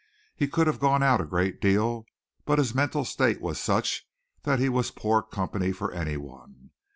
[0.35, 2.07] He could have gone out a great deal,
[2.43, 4.09] but his mental state was such
[4.41, 6.71] that he was poor company for anyone.